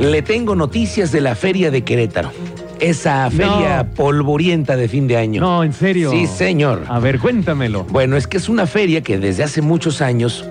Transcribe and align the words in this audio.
Le 0.00 0.22
tengo 0.22 0.56
noticias 0.56 1.12
de 1.12 1.20
la 1.20 1.34
feria 1.34 1.70
de 1.70 1.82
Querétaro. 1.82 2.30
Esa 2.80 3.30
feria 3.30 3.88
polvorienta 3.94 4.76
de 4.76 4.88
fin 4.88 5.06
de 5.08 5.16
año. 5.16 5.40
No, 5.40 5.64
en 5.64 5.72
serio. 5.72 6.10
Sí, 6.10 6.26
señor. 6.26 6.84
A 6.88 6.98
ver, 7.00 7.18
cuéntamelo. 7.18 7.84
Bueno, 7.84 8.16
es 8.16 8.26
que 8.26 8.36
es 8.36 8.48
una 8.48 8.66
feria 8.66 9.02
que 9.02 9.18
desde 9.18 9.42
hace 9.42 9.62
muchos 9.62 10.00
años 10.00 10.44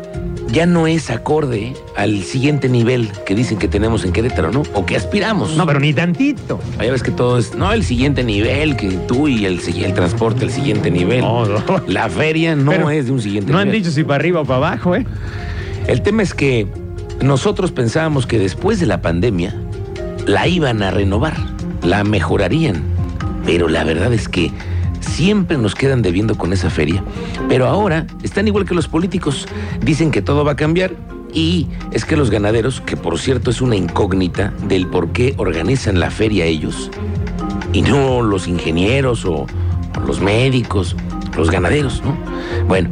ya 0.57 0.65
no 0.65 0.87
es 0.87 1.11
acorde 1.11 1.75
al 1.95 2.23
siguiente 2.23 2.67
nivel 2.67 3.11
que 3.27 3.35
dicen 3.35 3.59
que 3.59 3.67
tenemos 3.67 4.03
en 4.03 4.11
Querétaro, 4.11 4.51
¿no? 4.51 4.63
O 4.73 4.87
que 4.87 4.95
aspiramos. 4.95 5.55
No, 5.55 5.67
pero 5.67 5.79
ni 5.79 5.93
tantito. 5.93 6.59
Ya 6.81 6.91
ves 6.91 7.03
que 7.03 7.11
todo 7.11 7.37
es, 7.37 7.53
no, 7.53 7.71
el 7.71 7.83
siguiente 7.83 8.23
nivel, 8.23 8.75
que 8.75 8.89
tú 9.07 9.27
y 9.27 9.45
el, 9.45 9.59
el 9.59 9.93
transporte, 9.93 10.45
el 10.45 10.51
siguiente 10.51 10.89
nivel. 10.89 11.21
No, 11.21 11.45
no. 11.45 11.61
La 11.85 12.09
feria 12.09 12.55
no 12.55 12.71
Pero 12.71 12.89
es 12.89 13.05
de 13.05 13.11
un 13.11 13.21
siguiente 13.21 13.51
No 13.51 13.59
nivel. 13.59 13.75
han 13.75 13.83
dicho 13.83 13.91
si 13.91 14.04
para 14.04 14.15
arriba 14.15 14.41
o 14.41 14.45
para 14.45 14.57
abajo, 14.57 14.96
¿eh? 14.96 15.05
El 15.85 16.01
tema 16.01 16.23
es 16.23 16.33
que 16.33 16.65
nosotros 17.21 17.71
pensábamos 17.71 18.25
que 18.25 18.39
después 18.39 18.79
de 18.79 18.87
la 18.87 18.99
pandemia 18.99 19.54
la 20.25 20.47
iban 20.47 20.82
a 20.82 20.89
renovar, 20.89 21.35
la 21.83 22.04
mejorarían, 22.04 22.82
pero 23.46 23.68
la 23.68 23.83
verdad 23.83 24.11
es 24.11 24.27
que 24.27 24.51
siempre 25.00 25.57
nos 25.57 25.75
quedan 25.75 26.01
debiendo 26.01 26.36
con 26.36 26.54
esa 26.54 26.69
feria. 26.69 27.04
Pero 27.47 27.68
ahora 27.68 28.05
están 28.24 28.47
igual 28.47 28.65
que 28.65 28.75
los 28.75 28.88
políticos, 28.88 29.47
dicen 29.82 30.11
que 30.11 30.21
todo 30.21 30.43
va 30.43 30.54
a 30.54 30.55
cambiar 30.55 30.93
y 31.33 31.68
es 31.92 32.05
que 32.05 32.17
los 32.17 32.30
ganaderos, 32.30 32.81
que 32.81 32.97
por 32.97 33.19
cierto 33.19 33.52
es 33.52 33.61
una 33.61 33.75
incógnita 33.75 34.53
del 34.67 34.88
por 34.88 35.11
qué 35.11 35.33
organizan 35.38 36.00
la 36.00 36.09
feria 36.09 36.45
ellos, 36.45 36.89
y 37.73 37.81
no 37.81 38.22
los 38.22 38.47
ingenieros 38.47 39.25
o, 39.25 39.45
los 40.05 40.22
médicos, 40.22 40.95
los 41.36 41.50
ganaderos, 41.52 42.02
¿no? 42.03 42.17
Bueno, 42.67 42.89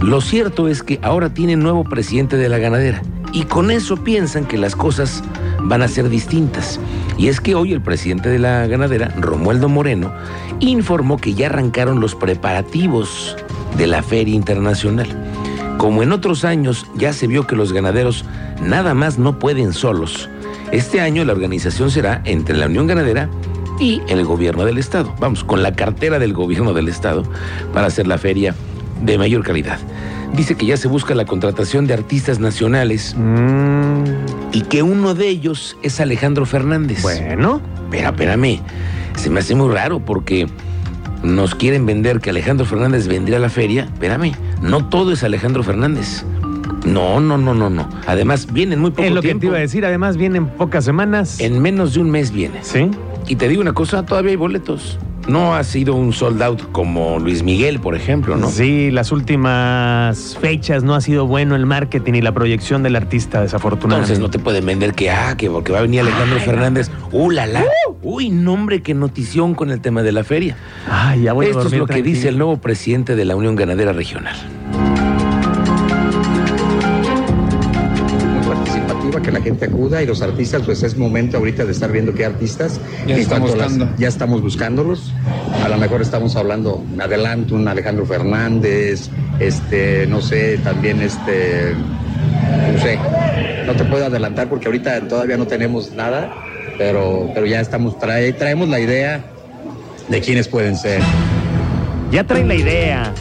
lo 0.00 0.20
cierto 0.20 0.68
es 0.68 0.82
que 0.82 0.98
ahora 1.02 1.32
tienen 1.32 1.60
nuevo 1.60 1.84
presidente 1.84 2.36
de 2.36 2.48
la 2.48 2.58
ganadera 2.58 3.02
y 3.32 3.44
con 3.44 3.70
eso 3.70 3.96
piensan 3.96 4.46
que 4.46 4.56
las 4.56 4.76
cosas 4.76 5.22
van 5.62 5.82
a 5.82 5.88
ser 5.88 6.08
distintas. 6.08 6.78
Y 7.16 7.28
es 7.28 7.40
que 7.40 7.54
hoy 7.54 7.72
el 7.72 7.80
presidente 7.80 8.28
de 8.28 8.38
la 8.38 8.66
ganadera, 8.66 9.08
Romualdo 9.18 9.68
Moreno, 9.68 10.12
informó 10.60 11.16
que 11.16 11.34
ya 11.34 11.46
arrancaron 11.46 12.00
los 12.00 12.14
preparativos 12.14 13.36
de 13.76 13.86
la 13.86 14.02
feria 14.02 14.34
internacional. 14.34 15.08
Como 15.78 16.02
en 16.02 16.12
otros 16.12 16.44
años 16.44 16.86
ya 16.96 17.12
se 17.12 17.26
vio 17.26 17.46
que 17.46 17.56
los 17.56 17.72
ganaderos 17.72 18.24
nada 18.62 18.94
más 18.94 19.18
no 19.18 19.38
pueden 19.38 19.72
solos, 19.72 20.28
este 20.74 21.00
año 21.00 21.24
la 21.24 21.32
organización 21.32 21.90
será 21.90 22.20
entre 22.24 22.56
la 22.56 22.66
Unión 22.66 22.88
Ganadera 22.88 23.28
y 23.78 24.02
el 24.08 24.24
gobierno 24.24 24.64
del 24.64 24.78
estado. 24.78 25.14
Vamos, 25.20 25.44
con 25.44 25.62
la 25.62 25.76
cartera 25.76 26.18
del 26.18 26.32
gobierno 26.32 26.72
del 26.72 26.88
estado 26.88 27.22
para 27.72 27.86
hacer 27.86 28.08
la 28.08 28.18
feria 28.18 28.56
de 29.00 29.16
mayor 29.16 29.44
calidad. 29.44 29.78
Dice 30.32 30.56
que 30.56 30.66
ya 30.66 30.76
se 30.76 30.88
busca 30.88 31.14
la 31.14 31.24
contratación 31.26 31.86
de 31.86 31.94
artistas 31.94 32.38
nacionales 32.40 33.14
Mm, 33.16 34.04
y 34.52 34.62
que 34.62 34.82
uno 34.82 35.14
de 35.14 35.28
ellos 35.28 35.76
es 35.82 36.00
Alejandro 36.00 36.46
Fernández. 36.46 37.02
bueno. 37.02 37.60
Pero 37.90 38.08
espérame, 38.08 38.60
se 39.16 39.30
me 39.30 39.40
hace 39.40 39.54
muy 39.54 39.72
raro 39.72 40.00
porque 40.00 40.48
nos 41.22 41.54
quieren 41.54 41.86
vender 41.86 42.20
que 42.20 42.30
Alejandro 42.30 42.66
Fernández 42.66 43.06
vendría 43.06 43.36
a 43.36 43.40
la 43.40 43.48
feria. 43.50 43.84
Espérame, 43.84 44.32
no 44.60 44.88
todo 44.88 45.12
es 45.12 45.22
Alejandro 45.22 45.62
Fernández. 45.62 46.24
No, 46.84 47.20
no, 47.20 47.38
no, 47.38 47.54
no, 47.54 47.70
no. 47.70 47.88
Además, 48.06 48.52
viene 48.52 48.74
en 48.74 48.80
muy 48.80 48.90
poco 48.90 49.04
Es 49.04 49.12
lo 49.12 49.22
que 49.22 49.28
tiempo. 49.28 49.40
te 49.42 49.46
iba 49.46 49.56
a 49.56 49.60
decir. 49.60 49.86
Además, 49.86 50.16
vienen 50.18 50.46
pocas 50.48 50.84
semanas. 50.84 51.40
En 51.40 51.62
menos 51.62 51.94
de 51.94 52.00
un 52.00 52.10
mes 52.10 52.30
vienes. 52.30 52.66
¿Sí? 52.66 52.90
Y 53.26 53.36
te 53.36 53.48
digo 53.48 53.62
una 53.62 53.72
cosa, 53.72 54.04
todavía 54.04 54.32
hay 54.32 54.36
boletos. 54.36 54.98
No 55.26 55.54
ha 55.54 55.64
sido 55.64 55.94
un 55.94 56.12
sold 56.12 56.42
out 56.42 56.70
como 56.72 57.18
Luis 57.18 57.42
Miguel, 57.42 57.80
por 57.80 57.94
ejemplo, 57.94 58.36
¿no? 58.36 58.50
Sí, 58.50 58.90
las 58.90 59.10
últimas 59.10 60.36
fechas 60.40 60.82
no 60.82 60.94
ha 60.94 61.00
sido 61.00 61.26
bueno 61.26 61.56
el 61.56 61.64
marketing 61.66 62.14
y 62.14 62.20
la 62.20 62.32
proyección 62.32 62.82
del 62.82 62.96
artista, 62.96 63.40
desafortunadamente. 63.40 64.12
Entonces 64.12 64.18
no 64.20 64.30
te 64.30 64.38
pueden 64.38 64.66
vender 64.66 64.92
que, 64.94 65.10
ah, 65.10 65.36
que 65.36 65.48
porque 65.48 65.72
va 65.72 65.78
a 65.78 65.82
venir 65.82 66.00
Alejandro 66.00 66.38
Fernández. 66.40 66.90
¡Uh, 67.10 67.30
la, 67.30 67.46
la! 67.46 67.64
Uy, 68.02 68.28
nombre, 68.28 68.82
qué 68.82 68.92
notición 68.92 69.54
con 69.54 69.70
el 69.70 69.80
tema 69.80 70.02
de 70.02 70.12
la 70.12 70.24
feria. 70.24 70.56
Ay, 70.90 71.22
ya 71.22 71.32
voy 71.32 71.46
a 71.46 71.50
Esto 71.50 71.66
es 71.68 71.72
lo 71.72 71.86
que 71.86 72.02
dice 72.02 72.28
el 72.28 72.36
nuevo 72.36 72.58
presidente 72.58 73.16
de 73.16 73.24
la 73.24 73.34
Unión 73.34 73.56
Ganadera 73.56 73.92
Regional. 73.92 74.36
Que 79.24 79.32
la 79.32 79.40
gente 79.40 79.64
acuda 79.64 80.02
y 80.02 80.06
los 80.06 80.22
artistas, 80.22 80.62
pues 80.64 80.82
es 80.82 80.96
momento 80.96 81.38
ahorita 81.38 81.64
de 81.64 81.72
estar 81.72 81.90
viendo 81.90 82.14
qué 82.14 82.24
artistas. 82.24 82.80
Ya 83.06 83.14
En 83.14 83.20
está 83.22 83.38
cuanto 83.40 83.54
a 83.54 83.56
las- 83.56 83.72
buscando. 83.72 83.94
ya 83.98 84.08
estamos 84.08 84.42
buscándolos. 84.42 85.12
A 85.64 85.68
lo 85.68 85.76
mejor 85.78 86.02
estamos 86.02 86.36
hablando, 86.36 86.84
me 86.94 87.04
adelanto, 87.04 87.54
un 87.54 87.66
Alejandro 87.66 88.06
Fernández, 88.06 89.08
este, 89.40 90.06
no 90.06 90.20
sé, 90.20 90.58
también 90.58 91.00
este, 91.00 91.74
no 92.72 92.78
sé, 92.80 92.98
no 93.66 93.72
te 93.74 93.84
puedo 93.84 94.06
adelantar 94.06 94.48
porque 94.48 94.66
ahorita 94.66 95.08
todavía 95.08 95.36
no 95.36 95.46
tenemos 95.46 95.92
nada, 95.92 96.32
pero, 96.78 97.30
pero 97.34 97.46
ya 97.46 97.60
estamos, 97.60 97.98
trae, 97.98 98.32
traemos 98.34 98.68
la 98.68 98.80
idea 98.80 99.24
de 100.08 100.20
quiénes 100.20 100.48
pueden 100.48 100.76
ser. 100.76 101.00
Ya 102.10 102.24
traen 102.24 102.46
la 102.48 102.54
idea. 102.54 103.12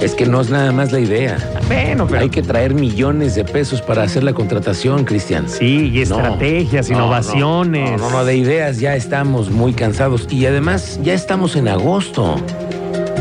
Es 0.00 0.14
que 0.14 0.26
no 0.26 0.40
es 0.40 0.48
nada 0.50 0.70
más 0.72 0.92
la 0.92 1.00
idea. 1.00 1.36
Bueno, 1.66 2.06
pero. 2.06 2.20
Hay 2.20 2.28
que 2.30 2.42
traer 2.42 2.72
millones 2.72 3.34
de 3.34 3.44
pesos 3.44 3.82
para 3.82 4.04
hacer 4.04 4.22
la 4.22 4.32
contratación, 4.32 5.04
Cristian. 5.04 5.48
Sí, 5.48 5.90
y 5.92 6.00
estrategias, 6.02 6.88
no, 6.88 6.96
innovaciones. 6.98 8.00
No, 8.00 8.08
no, 8.08 8.18
no, 8.18 8.24
de 8.24 8.36
ideas 8.36 8.78
ya 8.78 8.94
estamos 8.94 9.50
muy 9.50 9.72
cansados. 9.72 10.28
Y 10.30 10.46
además 10.46 11.00
ya 11.02 11.14
estamos 11.14 11.56
en 11.56 11.66
agosto. 11.68 12.36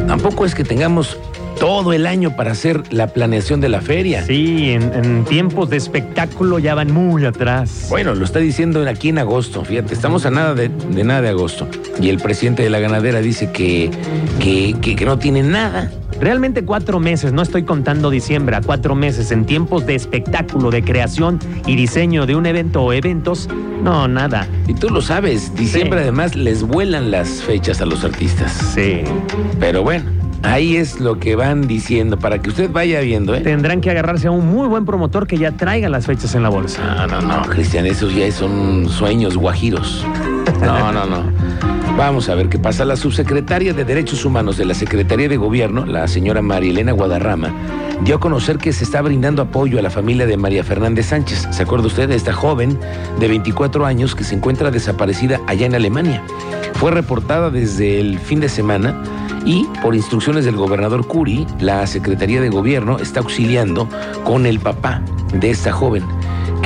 Tampoco 0.08 0.46
es 0.46 0.54
que 0.54 0.64
tengamos 0.64 1.18
todo 1.60 1.92
el 1.94 2.06
año 2.06 2.36
para 2.36 2.52
hacer 2.52 2.84
la 2.94 3.08
planeación 3.08 3.60
de 3.60 3.70
la 3.70 3.82
feria. 3.82 4.24
Sí, 4.24 4.70
en, 4.70 4.94
en 4.94 5.26
tiempos 5.26 5.72
de 5.72 5.78
espectáculo 5.78 6.60
ya 6.60 6.76
van 6.76 6.94
muy 6.94 7.26
atrás. 7.26 7.88
Bueno, 7.90 8.14
lo 8.14 8.24
está 8.24 8.38
diciendo 8.38 8.88
aquí 8.88 9.10
en 9.10 9.18
agosto, 9.18 9.66
fíjate, 9.66 9.96
estamos 9.96 10.28
a 10.28 10.30
nada 10.32 10.54
de, 10.54 10.70
de 10.70 11.04
nada 11.04 11.22
de 11.24 11.30
agosto. 11.30 11.68
Y 12.00 12.10
el 12.10 12.20
presidente 12.20 12.62
de 12.62 12.70
la 12.70 12.78
ganadera 12.80 13.20
dice 13.22 13.50
que, 13.52 13.90
que, 14.40 14.76
que- 14.80 14.96
que 14.96 15.06
no 15.06 15.18
tiene 15.18 15.42
nada. 15.42 15.92
Realmente 16.20 16.64
cuatro 16.66 17.00
meses, 17.00 17.32
no 17.32 17.42
estoy 17.44 17.64
contando 17.64 18.10
diciembre, 18.10 18.56
a 18.56 18.62
cuatro 18.62 18.96
meses 18.96 19.32
en 19.32 19.46
tiempos 19.46 19.86
de 19.86 19.96
espectáculo, 19.96 20.72
de 20.72 20.84
creación 20.84 21.40
y 21.68 21.76
diseño 21.76 22.26
de 22.26 22.36
un 22.36 22.46
evento 22.48 22.82
o 22.82 22.92
eventos, 22.94 23.48
no, 23.84 24.08
nada. 24.08 24.48
Y 24.68 24.74
tú 24.74 24.90
lo 24.90 25.02
sabes, 25.02 25.54
diciembre 25.56 26.00
Sí. 26.00 26.04
además 26.04 26.36
les 26.36 26.64
vuelan 26.64 27.12
las 27.12 27.44
fechas 27.44 27.82
a 27.82 27.86
los 27.86 28.04
artistas. 28.04 28.52
Sí. 28.74 29.02
Pero 29.60 29.84
bueno, 29.84 30.06
ahí 30.42 30.76
es 30.76 31.00
lo 31.00 31.20
que 31.20 31.36
van 31.36 31.68
diciendo 31.68 32.18
para 32.18 32.42
que 32.42 32.50
usted 32.50 32.72
vaya 32.72 33.00
viendo, 33.02 33.36
¿eh? 33.36 33.42
Tendrán 33.42 33.80
que 33.82 33.92
agarrarse 33.92 34.28
a 34.28 34.32
un 34.32 34.48
muy 34.52 34.68
buen 34.68 34.86
promotor 34.86 35.28
que 35.28 35.38
ya 35.38 35.52
traiga 35.52 35.88
las 35.88 36.08
fechas 36.08 36.34
en 36.34 36.42
la 36.42 36.50
bolsa. 36.50 36.82
No, 37.08 37.08
no, 37.08 37.22
no, 37.22 37.42
Cristian, 37.44 37.86
esos 37.86 38.16
ya 38.16 38.30
son 38.32 38.90
sueños 38.90 39.38
guajiros. 39.38 40.04
No, 40.62 40.92
no, 40.92 41.06
no. 41.06 41.24
Vamos 41.98 42.30
a 42.30 42.36
ver 42.36 42.48
qué 42.48 42.60
pasa. 42.60 42.86
La 42.86 42.96
subsecretaria 42.96 43.74
de 43.74 43.84
Derechos 43.84 44.24
Humanos 44.24 44.58
de 44.58 44.66
la 44.66 44.76
Secretaría 44.76 45.28
de 45.28 45.38
Gobierno, 45.38 45.86
la 45.86 46.08
señora 46.08 46.44
María 46.44 46.70
Elena 46.70 46.92
Guadarrama, 46.92 47.52
dio 48.04 48.18
a 48.18 48.20
conocer 48.20 48.60
que 48.60 48.72
se 48.72 48.84
está 48.84 49.02
brindando 49.02 49.42
apoyo 49.42 49.80
a 49.80 49.82
la 49.82 49.90
familia 49.90 50.28
de 50.28 50.38
María 50.38 50.64
Fernández 50.64 51.08
Sánchez. 51.08 51.48
¿Se 51.50 51.64
acuerda 51.64 51.88
usted 51.88 52.08
de 52.08 52.16
esta 52.16 52.34
joven 52.34 52.78
de 53.20 53.28
24 53.28 53.86
años 53.86 54.14
que 54.14 54.24
se 54.24 54.36
encuentra 54.36 54.70
desaparecida 54.70 55.42
allá 55.48 55.66
en 55.66 55.74
Alemania? 55.74 56.24
Fue 56.74 56.92
reportada 56.92 57.50
desde 57.50 58.00
el 58.00 58.20
fin 58.20 58.40
de 58.40 58.50
semana 58.50 59.02
y 59.44 59.66
por 59.82 59.96
instrucciones 59.96 60.46
del 60.46 60.56
gobernador 60.56 61.08
Curi, 61.08 61.48
la 61.60 61.88
Secretaría 61.88 62.42
de 62.42 62.50
Gobierno 62.50 63.00
está 63.00 63.22
auxiliando 63.22 63.90
con 64.24 64.46
el 64.46 64.60
papá 64.60 65.02
de 65.34 65.50
esta 65.50 65.72
joven 65.72 66.04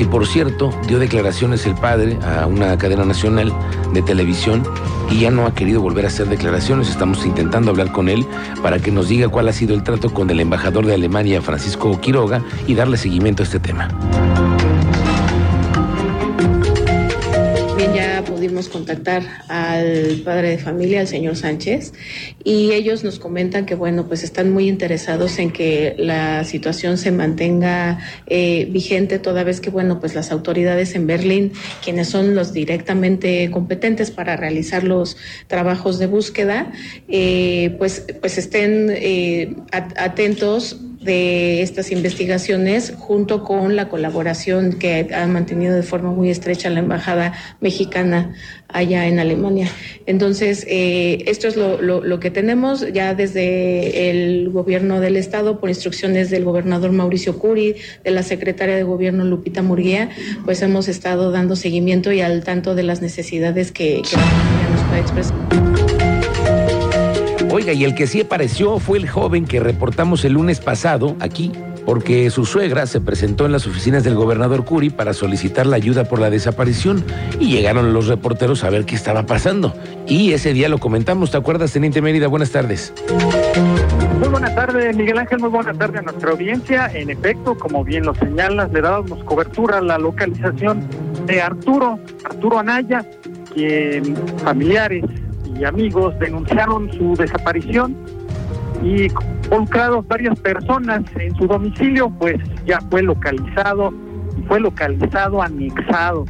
que 0.02 0.08
por 0.08 0.26
cierto 0.26 0.72
dio 0.88 0.98
declaraciones 0.98 1.68
el 1.68 1.76
padre 1.76 2.18
a 2.24 2.48
una 2.48 2.76
cadena 2.76 3.06
nacional 3.06 3.54
de 3.94 4.02
televisión 4.02 4.64
y 5.12 5.20
ya 5.20 5.30
no 5.30 5.46
ha 5.46 5.54
querido 5.54 5.80
volver 5.80 6.06
a 6.06 6.08
hacer 6.08 6.28
declaraciones. 6.28 6.90
Estamos 6.90 7.24
intentando 7.24 7.70
hablar 7.70 7.92
con 7.92 8.10
él 8.10 8.26
para 8.64 8.80
que 8.80 8.90
nos 8.92 9.10
diga 9.10 9.30
cuál 9.30 9.48
ha 9.48 9.54
sido 9.54 9.76
el 9.76 9.84
trato 9.84 10.12
con 10.12 10.32
el 10.32 10.40
embajador 10.40 10.88
de 10.88 10.96
Alemania, 10.96 11.40
Francisco 11.44 12.02
Quiroga, 12.02 12.42
y 12.66 12.74
darle 12.74 12.98
seguimiento 12.98 13.44
a 13.44 13.46
este 13.46 13.60
tema. 13.60 13.90
Bien, 17.82 17.94
ya 17.96 18.24
pudimos 18.24 18.70
contactar 18.70 19.24
al 19.48 20.22
padre 20.24 20.50
de 20.52 20.60
familia, 20.60 21.00
al 21.00 21.08
señor 21.08 21.36
Sánchez, 21.36 21.94
y 22.44 22.74
ellos 22.74 23.04
nos 23.04 23.18
comentan 23.18 23.66
que, 23.66 23.74
bueno, 23.74 24.08
pues 24.08 24.24
están 24.24 24.52
muy 24.52 24.70
interesados 24.70 25.40
en 25.40 25.50
que 25.50 25.96
la 25.98 26.44
situación 26.44 27.00
se 27.00 27.10
mantenga 27.10 27.98
eh, 28.28 28.68
vigente, 28.70 29.18
toda 29.18 29.44
vez 29.44 29.62
que, 29.62 29.72
bueno, 29.72 30.00
pues 30.00 30.14
las 30.14 30.32
autoridades 30.32 30.94
en 30.94 31.08
Berlín, 31.08 31.54
quienes 31.84 32.08
son 32.08 32.36
los 32.36 32.54
directamente 32.54 33.50
competentes 33.50 34.12
para 34.12 34.38
realizar 34.38 34.84
los 34.84 35.18
trabajos 35.48 35.98
de 35.98 36.06
búsqueda, 36.06 36.72
eh, 37.08 37.74
pues, 37.80 38.06
pues 38.22 38.38
estén 38.38 38.92
eh, 38.92 39.56
at- 39.72 39.98
atentos 39.98 40.78
de 41.02 41.62
estas 41.62 41.92
investigaciones 41.92 42.94
junto 42.98 43.44
con 43.44 43.76
la 43.76 43.90
colaboración 43.90 44.74
que 44.74 45.10
ha 45.14 45.26
mantenido 45.26 45.76
de 45.76 45.84
forma 45.84 46.12
muy 46.12 46.30
estrecha 46.30 46.70
la 46.70 46.80
Embajada 46.80 47.34
Mexicana 47.60 48.36
allá 48.68 49.08
en 49.08 49.20
Alemania. 49.20 49.68
Entonces, 50.06 50.66
eh, 50.70 51.24
esto 51.28 51.48
es 51.48 51.56
lo, 51.56 51.82
lo, 51.82 52.20
que 52.20 52.32
tenemos 52.32 52.86
ya 52.94 53.14
desde 53.16 54.10
el 54.10 54.50
gobierno 54.50 55.00
del 55.00 55.18
Estado, 55.18 55.60
por 55.60 55.70
instrucciones 55.70 56.30
del 56.30 56.46
gobernador 56.46 56.92
Mauricio 56.92 57.38
Curi, 57.40 57.76
de 58.04 58.12
la 58.12 58.24
secretaria 58.24 58.76
de 58.76 58.84
gobierno 58.84 59.26
Lupita 59.26 59.62
Murguía, 59.62 60.10
pues 60.46 60.62
hemos 60.62 60.88
estado 60.88 61.32
dando 61.32 61.56
seguimiento 61.56 62.12
y 62.12 62.22
al 62.22 62.44
tanto 62.44 62.76
de 62.76 62.84
las 62.84 63.02
necesidades 63.02 63.72
que, 63.72 64.02
que 64.10 64.16
la 64.16 64.70
nos 64.70 64.84
puede 64.84 65.02
expresar. 65.02 66.01
Oiga, 67.54 67.74
y 67.74 67.84
el 67.84 67.96
que 67.96 68.08
sí 68.08 68.22
apareció 68.22 68.80
fue 68.80 68.98
el 68.98 69.10
joven 69.10 69.46
que 69.46 69.60
reportamos 69.60 70.24
el 70.24 70.34
lunes 70.34 70.62
pasado 70.62 71.18
aquí, 71.20 71.52
porque 71.86 72.30
su 72.30 72.46
suegra 72.46 72.86
se 72.86 73.02
presentó 73.02 73.46
en 73.46 73.52
las 73.52 73.68
oficinas 73.68 74.06
del 74.06 74.16
gobernador 74.16 74.64
Curi 74.64 74.90
para 74.90 75.14
solicitar 75.14 75.66
la 75.66 75.76
ayuda 75.76 76.06
por 76.06 76.20
la 76.20 76.30
desaparición 76.30 77.04
y 77.42 77.52
llegaron 77.52 77.92
los 77.92 78.08
reporteros 78.08 78.64
a 78.64 78.70
ver 78.70 78.86
qué 78.86 78.96
estaba 78.96 79.26
pasando. 79.26 79.76
Y 80.08 80.32
ese 80.32 80.54
día 80.54 80.70
lo 80.70 80.78
comentamos, 80.78 81.32
¿te 81.32 81.38
acuerdas, 81.38 81.74
Teniente 81.74 82.02
Mérida? 82.02 82.28
Buenas 82.28 82.52
tardes. 82.52 82.94
Muy 84.20 84.30
buenas 84.30 84.56
tardes, 84.56 84.96
Miguel 84.96 85.18
Ángel, 85.18 85.40
muy 85.40 85.50
buenas 85.50 85.78
tardes 85.78 86.00
a 86.00 86.04
nuestra 86.04 86.32
audiencia. 86.32 86.90
En 86.94 87.10
efecto, 87.10 87.58
como 87.58 87.84
bien 87.84 88.06
lo 88.06 88.16
señalas, 88.16 88.72
le 88.72 88.80
dábamos 88.80 89.26
cobertura 89.26 89.80
a 89.80 89.82
la 89.82 89.98
localización 89.98 90.88
de 91.26 91.42
Arturo, 91.42 92.00
Arturo 92.24 92.60
Anaya, 92.60 93.06
quien 93.54 94.16
familiares 94.38 95.04
y 95.62 95.66
amigos 95.66 96.18
denunciaron 96.20 96.92
su 96.94 97.14
desaparición 97.16 97.96
y 98.84 99.08
involucrados 99.44 100.08
varias 100.08 100.40
personas 100.40 101.04
en 101.16 101.36
su 101.36 101.46
domicilio, 101.46 102.10
pues 102.10 102.38
ya 102.66 102.80
fue 102.90 103.04
localizado 103.04 103.94
y 104.36 104.42
fue 104.48 104.60
localizado 104.60 105.40
anexado. 105.40 106.26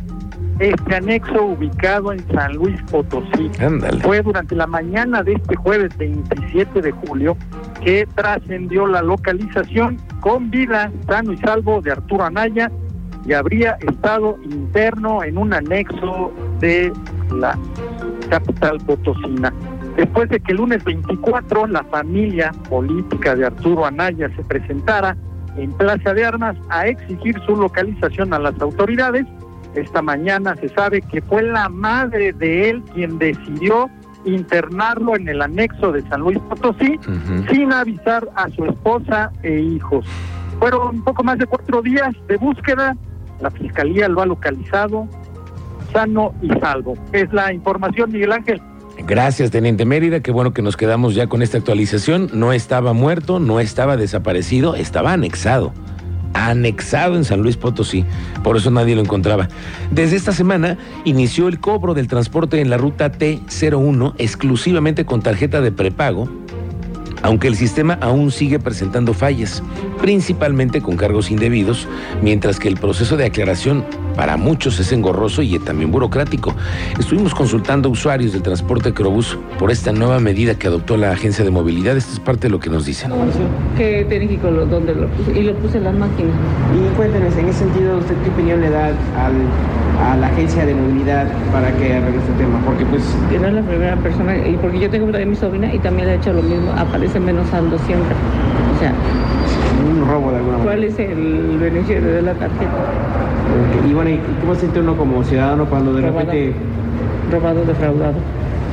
Este 0.60 0.95
anexo 0.95 1.45
ubicado 1.45 2.12
en 2.12 2.19
San 2.33 2.56
Luis 2.56 2.80
Potosí. 2.92 3.50
Fue 4.01 4.22
durante 4.22 4.54
la 4.54 4.68
mañana 4.68 5.24
de 5.24 5.33
este 5.33 5.56
jueves 5.56 5.98
27 5.98 6.81
de 6.81 6.92
julio 6.92 7.38
que 7.81 8.06
trascendió 8.16 8.86
la 8.86 9.01
localización 9.01 9.98
con 10.19 10.51
vida 10.51 10.92
sano 11.07 11.31
y 11.31 11.38
salvo 11.38 11.81
de 11.81 11.94
Arturo 11.94 12.25
Anaya 12.25 12.69
y 13.25 13.33
habría 13.33 13.78
estado 13.88 14.38
interno 14.44 15.24
en 15.24 15.38
un 15.38 15.54
anexo 15.54 16.31
de 16.60 16.92
la 17.31 17.57
capital 18.31 18.78
potosina. 18.80 19.54
Después 19.98 20.30
de 20.30 20.39
que 20.39 20.54
el 20.54 20.57
lunes 20.57 20.83
24 20.86 21.68
la 21.68 21.83
familia 21.83 22.51
política 22.69 23.36
de 23.36 23.45
Arturo 23.45 23.86
Anaya 23.86 24.30
se 24.36 24.44
presentara 24.44 25.18
en 25.57 25.72
Plaza 25.74 26.13
de 26.13 26.25
Armas 26.25 26.56
a 26.69 26.88
exigir 26.88 27.36
su 27.45 27.57
localización 27.57 28.33
a 28.33 28.39
las 28.39 28.60
autoridades, 28.62 29.25
esta 29.75 30.01
mañana 30.01 30.56
se 30.56 30.69
sabe 30.69 31.01
que 31.01 31.22
fue 31.22 31.44
la 31.44 31.68
madre 31.68 32.31
de 32.31 32.69
él 32.69 32.83
quien 32.94 33.19
decidió 33.19 33.89
internarlo 34.24 35.16
en 35.16 35.28
el 35.28 35.42
anexo 35.42 35.92
de 35.92 36.01
San 36.04 36.22
Luis 36.22 36.39
Potosí 36.39 37.00
sin 37.50 37.74
avisar 37.74 38.28
a 38.36 38.50
su 38.50 38.66
esposa 38.66 39.31
e 39.44 39.60
hijos. 39.60 40.06
Fueron 40.60 40.95
un 40.95 41.04
poco 41.04 41.24
más 41.24 41.38
de 41.38 41.48
cuatro 41.48 41.81
días 41.81 42.13
de 42.28 42.38
búsqueda, 42.38 42.95
la 43.42 43.50
fiscalía 43.50 44.07
lo 44.07 44.22
ha 44.22 44.25
localizado, 44.25 45.07
sano 45.92 46.34
y 46.42 46.50
salvo. 46.60 46.96
Es 47.12 47.32
la 47.34 47.54
información, 47.54 48.12
Miguel 48.12 48.32
Ángel. 48.32 48.62
Gracias, 49.08 49.52
Teniente 49.52 49.86
Mérida. 49.86 50.20
Qué 50.20 50.32
bueno 50.32 50.54
que 50.54 50.62
nos 50.62 50.78
quedamos 50.78 51.16
ya 51.16 51.28
con 51.28 51.42
esta 51.42 51.58
actualización. 51.58 52.30
No 52.34 52.54
estaba 52.54 52.94
muerto, 52.94 53.40
no 53.40 53.60
estaba 53.60 53.98
desaparecido, 53.98 54.76
estaba 54.76 55.14
anexado. 55.14 55.74
Anexado 56.34 57.16
en 57.16 57.26
San 57.26 57.42
Luis 57.42 57.58
Potosí. 57.58 58.06
Por 58.44 58.58
eso 58.58 58.72
nadie 58.72 58.96
lo 58.96 59.02
encontraba. 59.02 59.50
Desde 59.92 60.16
esta 60.16 60.32
semana 60.32 60.78
inició 61.04 61.48
el 61.48 61.60
cobro 61.60 61.94
del 61.94 62.08
transporte 62.08 62.62
en 62.62 62.70
la 62.70 62.78
ruta 62.78 63.12
T01 63.12 64.14
exclusivamente 64.18 65.06
con 65.06 65.22
tarjeta 65.22 65.62
de 65.62 65.72
prepago 65.72 66.30
aunque 67.24 67.48
el 67.48 67.56
sistema 67.56 67.98
aún 68.02 68.32
sigue 68.32 68.60
presentando 68.60 69.14
fallas, 69.14 69.64
principalmente 70.02 70.82
con 70.82 70.98
cargos 70.98 71.32
indebidos, 71.32 71.88
mientras 72.22 72.60
que 72.60 72.68
el 72.68 72.78
proceso 72.78 73.18
de 73.18 73.26
aclaración 73.26 73.86
para 74.16 74.38
muchos 74.38 74.80
es 74.80 74.92
engorroso 74.92 75.42
y 75.42 75.58
también 75.60 75.92
burocrático. 75.92 76.54
Estuvimos 77.00 77.34
consultando 77.34 77.90
usuarios 77.90 78.34
del 78.34 78.42
transporte 78.42 78.94
Crobús 78.94 79.38
por 79.60 79.72
esta 79.72 79.92
nueva 79.92 80.19
medida 80.19 80.56
que 80.56 80.68
adoptó 80.68 80.98
la 80.98 81.12
Agencia 81.12 81.44
de 81.44 81.52
Movilidad. 81.52 81.98
Esto 81.98 82.13
es 82.13 82.19
parte 82.19 82.48
de 82.48 82.52
lo 82.52 82.60
que 82.60 82.69
nos 82.69 82.86
dicen. 82.86 83.12
¿Qué 83.78 84.06
técnico 84.08 84.52
dónde 84.52 84.96
lo 84.96 85.08
puse? 85.10 85.40
Y 85.40 85.44
lo 85.44 85.54
puse 85.56 85.78
en 85.78 85.86
las 85.86 85.96
máquinas. 85.96 86.34
Y 86.75 86.96
cuéntenos, 86.96 87.36
en 87.36 87.48
ese 87.48 87.60
sentido, 87.60 87.98
¿usted 87.98 88.16
qué 88.24 88.30
opinión 88.30 88.62
le 88.62 88.69
da 88.69 88.92
a 90.00 90.18
la 90.18 90.28
Agencia 90.28 90.66
de 90.66 90.74
Movilidad 90.74 91.28
para 91.52 91.72
que 91.78 91.94
arregle 91.94 92.19
este 92.19 92.34
tema? 92.34 92.60
Porque 92.66 92.86
pues... 92.86 93.04
Que 93.30 93.40
no 93.40 93.48
es 93.48 93.54
la 93.54 93.62
primera 93.62 93.96
persona, 93.98 94.36
y 94.38 94.57
porque 94.57 94.80
yo 94.80 94.90
tengo 94.90 95.06
también 95.07 95.30
mi 95.30 95.36
sobrina 95.36 95.74
y 95.74 95.80
también 95.80 96.07
le 96.07 96.14
ha 96.14 96.16
hecho 96.18 96.34
lo 96.34 96.42
mismo, 96.42 96.72
aparece 96.72 97.19
menos 97.19 97.48
saldo 97.50 97.78
siempre. 97.80 98.16
O 98.75 98.80
sea... 98.80 98.94
Un 99.81 100.07
robo 100.07 100.31
de 100.31 100.38
alguna 100.38 100.57
manera. 100.57 100.64
¿Cuál 100.64 100.84
es 100.84 101.00
el 101.00 101.57
beneficio 101.60 102.02
de 102.02 102.22
la 102.22 102.34
tarjeta? 102.34 102.72
Y 103.88 103.94
bueno, 103.94 104.12
¿y 104.12 104.20
cómo 104.40 104.54
se 104.54 104.62
siente 104.62 104.80
uno 104.80 104.96
como 104.96 105.24
ciudadano 105.24 105.66
cuando 105.66 105.94
de 105.94 106.02
repente... 106.02 106.54
Robado, 107.32 107.64
defraudado. 107.66 108.16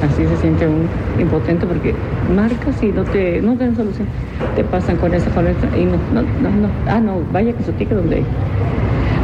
Así 0.02 0.24
se 0.26 0.36
siente 0.36 0.66
un 0.66 0.88
impotente 1.20 1.66
porque 1.66 1.94
marcas 2.34 2.82
y 2.82 2.86
no 2.86 3.04
te 3.04 3.40
no 3.40 3.56
dan 3.56 3.74
solución. 3.74 4.06
Te 4.54 4.64
pasan 4.64 4.96
con 4.96 5.12
esa, 5.12 5.30
con 5.30 5.46
esta 5.46 5.66
y 5.76 5.84
no, 5.84 5.96
no, 6.12 6.22
no, 6.22 6.50
no. 6.50 6.68
Ah, 6.86 7.00
no, 7.00 7.20
vaya 7.32 7.52
que 7.52 7.64
su 7.64 7.72
ticket 7.72 7.96
donde... 7.96 8.22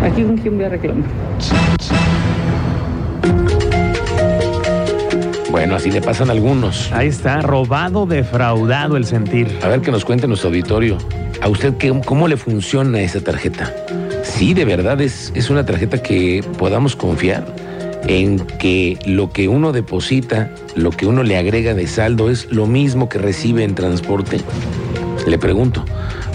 Aquí 0.03 0.23
un 0.23 0.37
quien 0.37 0.57
voy 0.57 0.67
a 0.67 0.69
reclamar. 0.69 1.09
Bueno, 5.51 5.77
así 5.77 5.91
le 5.91 6.03
pasan 6.03 6.31
algunos. 6.31 6.93
Ahí 6.93 7.09
está, 7.09 7.41
robado, 7.41 8.07
defraudado 8.07 8.97
el 8.97 9.05
sentir. 9.05 9.49
A 9.63 9.69
ver 9.69 9.81
que 9.81 9.93
nos 9.93 10.05
cuente 10.05 10.27
nuestro 10.27 10.49
auditorio. 10.49 10.99
¿A 11.41 11.49
usted 11.49 11.75
qué, 11.77 11.93
cómo 12.05 12.27
le 12.27 12.37
funciona 12.37 13.01
esa 13.01 13.21
tarjeta? 13.21 13.73
Sí, 14.35 14.53
de 14.53 14.65
verdad 14.65 15.01
es, 15.01 15.31
es 15.37 15.49
una 15.49 15.65
tarjeta 15.65 16.03
que 16.03 16.45
podamos 16.59 16.97
confiar 16.97 17.47
en 18.09 18.41
que 18.59 18.99
lo 19.07 19.31
que 19.31 19.47
uno 19.47 19.71
deposita, 19.71 20.51
lo 20.75 20.91
que 20.91 21.07
uno 21.07 21.23
le 21.23 21.39
agrega 21.39 21.73
de 21.73 21.87
saldo 21.87 22.29
es 22.29 22.51
lo 22.51 22.67
mismo 22.67 23.09
que 23.09 23.19
recibe 23.19 23.63
en 23.63 23.77
transporte. 23.77 24.41
Le 25.29 25.39
pregunto, 25.39 25.85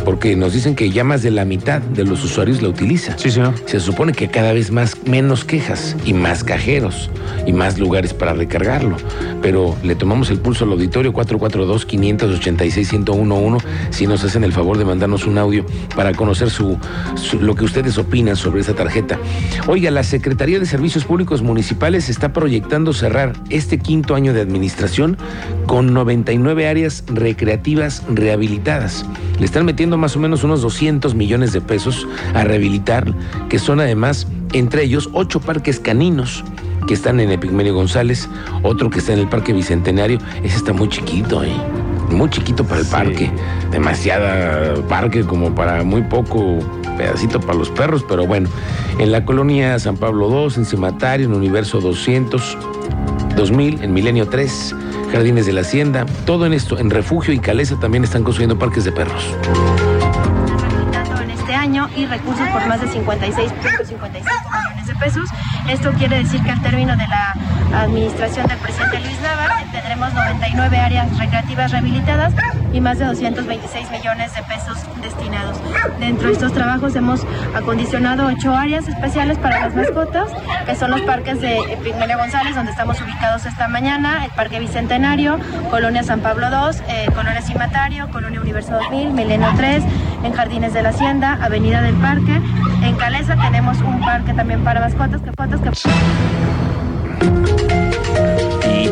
porque 0.05 0.35
nos 0.35 0.53
dicen 0.53 0.75
que 0.75 0.91
ya 0.91 1.03
más 1.03 1.21
de 1.21 1.31
la 1.31 1.45
mitad 1.45 1.81
de 1.81 2.03
los 2.03 2.23
usuarios 2.23 2.61
la 2.61 2.69
utiliza. 2.69 3.17
Sí, 3.17 3.31
señor. 3.31 3.53
Se 3.65 3.79
supone 3.79 4.13
que 4.13 4.29
cada 4.29 4.53
vez 4.53 4.71
más 4.71 4.97
menos 5.05 5.45
quejas 5.45 5.95
y 6.05 6.13
más 6.13 6.43
cajeros 6.43 7.09
y 7.45 7.53
más 7.53 7.79
lugares 7.79 8.13
para 8.13 8.33
recargarlo. 8.33 8.97
Pero 9.41 9.75
le 9.83 9.95
tomamos 9.95 10.29
el 10.29 10.39
pulso 10.39 10.65
al 10.65 10.71
auditorio 10.71 11.13
442-586-1011 11.13 13.61
si 13.89 14.07
nos 14.07 14.23
hacen 14.23 14.43
el 14.43 14.53
favor 14.53 14.77
de 14.77 14.85
mandarnos 14.85 15.25
un 15.25 15.37
audio 15.37 15.65
para 15.95 16.13
conocer 16.13 16.49
su, 16.49 16.77
lo 17.39 17.55
que 17.55 17.65
ustedes 17.65 17.97
opinan 17.97 18.35
sobre 18.35 18.61
esa 18.61 18.73
tarjeta. 18.73 19.17
Oiga, 19.67 19.91
la 19.91 20.03
Secretaría 20.03 20.59
de 20.59 20.65
Servicios 20.65 21.05
Públicos 21.05 21.41
Municipales 21.41 22.09
está 22.09 22.33
proyectando 22.33 22.93
cerrar 22.93 23.33
este 23.49 23.79
quinto 23.79 24.15
año 24.15 24.33
de 24.33 24.41
administración 24.41 25.17
con 25.65 25.93
99 25.93 26.67
áreas 26.67 27.03
recreativas 27.07 28.03
rehabilitadas. 28.09 29.05
Le 29.39 29.45
están 29.45 29.65
metiendo 29.65 29.97
más 29.97 30.15
o 30.15 30.19
menos 30.19 30.43
unos 30.43 30.61
200 30.61 31.15
millones 31.15 31.53
de 31.53 31.61
pesos 31.61 32.07
a 32.33 32.43
rehabilitar, 32.43 33.13
que 33.47 33.57
son 33.57 33.79
además, 33.79 34.27
entre 34.53 34.83
ellos, 34.83 35.09
ocho 35.13 35.39
parques 35.39 35.79
caninos 35.79 36.43
que 36.87 36.93
están 36.93 37.19
en 37.19 37.31
Epigmenio 37.31 37.73
González, 37.73 38.29
otro 38.63 38.89
que 38.89 38.99
está 38.99 39.13
en 39.13 39.19
el 39.19 39.29
Parque 39.29 39.53
Bicentenario, 39.53 40.19
ese 40.43 40.57
está 40.57 40.73
muy 40.73 40.89
chiquito, 40.89 41.43
¿eh? 41.43 41.53
muy 42.11 42.29
chiquito 42.29 42.63
para 42.63 42.81
el 42.81 42.87
parque, 42.87 43.31
demasiada 43.71 44.75
parque 44.87 45.23
como 45.23 45.53
para 45.53 45.83
muy 45.83 46.01
poco 46.01 46.59
pedacito 46.97 47.39
para 47.39 47.57
los 47.57 47.69
perros, 47.69 48.03
pero 48.07 48.25
bueno, 48.25 48.49
en 48.97 49.11
la 49.11 49.23
colonia 49.23 49.77
San 49.79 49.97
Pablo 49.97 50.29
II, 50.29 50.53
en 50.57 50.65
Cematario, 50.65 51.27
en 51.27 51.33
Universo 51.33 51.79
200, 51.79 52.57
2000, 53.35 53.83
en 53.83 53.93
Milenio 53.93 54.27
3, 54.27 54.75
Jardines 55.11 55.45
de 55.45 55.53
la 55.53 55.61
Hacienda, 55.61 56.05
todo 56.25 56.45
en 56.45 56.53
esto, 56.53 56.77
en 56.77 56.89
Refugio 56.89 57.33
y 57.33 57.39
Caleza 57.39 57.79
también 57.79 58.03
están 58.03 58.23
construyendo 58.23 58.57
parques 58.57 58.83
de 58.85 58.91
perros 58.91 59.35
este 61.49 61.57
año 61.57 61.89
y 61.95 62.05
recursos 62.05 62.47
por 62.49 62.63
más 62.67 62.79
de 62.79 62.87
56.55 62.87 63.89
millones 63.89 64.85
de 64.85 64.95
pesos. 64.99 65.27
Esto 65.67 65.91
quiere 65.93 66.19
decir 66.19 66.43
que 66.43 66.51
al 66.51 66.61
término 66.61 66.95
de 66.95 67.07
la 67.07 67.33
administración 67.73 68.45
del 68.45 68.59
presidente 68.59 68.99
Luis 68.99 69.19
Nava 69.21 69.47
tendremos 69.71 70.13
99 70.13 70.77
áreas 70.77 71.17
recreativas 71.17 71.71
rehabilitadas 71.71 72.35
y 72.73 72.81
más 72.81 72.99
de 72.99 73.05
226 73.05 73.91
millones 73.91 74.33
de 74.33 74.43
pesos 74.43 74.77
destinados. 75.01 75.57
Dentro 75.99 76.27
de 76.27 76.33
estos 76.33 76.53
trabajos 76.53 76.95
hemos 76.95 77.25
acondicionado 77.55 78.27
ocho 78.27 78.55
áreas 78.55 78.87
especiales 78.87 79.37
para 79.37 79.61
las 79.61 79.75
mascotas, 79.75 80.29
que 80.65 80.75
son 80.75 80.91
los 80.91 81.01
parques 81.01 81.41
de 81.41 81.77
Pigmelia 81.83 82.17
González, 82.17 82.55
donde 82.55 82.71
estamos 82.71 83.01
ubicados 83.01 83.45
esta 83.45 83.67
mañana, 83.67 84.25
el 84.25 84.31
Parque 84.31 84.59
Bicentenario, 84.59 85.39
Colonia 85.69 86.03
San 86.03 86.21
Pablo 86.21 86.47
II, 86.47 86.81
eh, 86.87 87.07
Colonia 87.15 87.41
Cimatario, 87.41 88.09
Colonia 88.11 88.41
Universo 88.41 88.73
2000, 88.73 89.13
Milenio 89.13 89.49
3, 89.55 89.83
en 90.23 90.33
Jardines 90.33 90.73
de 90.73 90.83
la 90.83 90.89
Hacienda, 90.89 91.37
Avenida 91.41 91.81
del 91.81 91.95
Parque. 91.95 92.41
En 92.83 92.95
Calesa 92.95 93.35
tenemos 93.35 93.79
un 93.81 93.99
parque 94.01 94.33
también 94.33 94.63
para 94.63 94.79
mascotas 94.79 95.21
que 95.21 95.31
que 95.31 97.88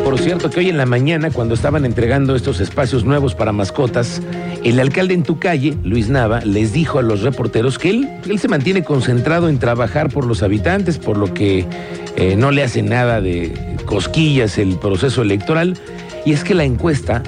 por 0.08 0.18
cierto 0.18 0.48
que 0.48 0.60
hoy 0.60 0.70
en 0.70 0.78
la 0.78 0.86
mañana, 0.86 1.30
cuando 1.30 1.52
estaban 1.52 1.84
entregando 1.84 2.34
estos 2.34 2.60
espacios 2.60 3.04
nuevos 3.04 3.34
para 3.34 3.52
mascotas, 3.52 4.22
el 4.64 4.80
alcalde 4.80 5.12
en 5.12 5.22
tu 5.22 5.38
calle, 5.38 5.76
Luis 5.84 6.08
Nava, 6.08 6.40
les 6.46 6.72
dijo 6.72 6.98
a 6.98 7.02
los 7.02 7.20
reporteros 7.20 7.78
que 7.78 7.90
él, 7.90 8.08
él 8.26 8.38
se 8.38 8.48
mantiene 8.48 8.82
concentrado 8.82 9.50
en 9.50 9.58
trabajar 9.58 10.08
por 10.08 10.24
los 10.24 10.42
habitantes, 10.42 10.96
por 10.96 11.18
lo 11.18 11.34
que 11.34 11.66
eh, 12.16 12.36
no 12.36 12.52
le 12.52 12.62
hace 12.62 12.80
nada 12.80 13.20
de 13.20 13.76
cosquillas 13.84 14.56
el 14.56 14.76
proceso 14.76 15.20
electoral. 15.20 15.76
Y 16.24 16.32
es 16.32 16.42
que 16.42 16.54
la 16.54 16.64
encuesta 16.64 17.22